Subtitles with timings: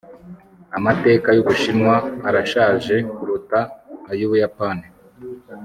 [0.77, 1.93] amateka y'ubushinwa
[2.27, 3.59] arashaje kuruta
[4.11, 4.85] ay'ubuyapani